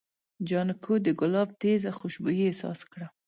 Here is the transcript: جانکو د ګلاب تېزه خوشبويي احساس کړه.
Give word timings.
جانکو 0.49 0.93
د 1.05 1.07
ګلاب 1.19 1.49
تېزه 1.61 1.89
خوشبويي 1.97 2.43
احساس 2.47 2.79
کړه. 2.91 3.07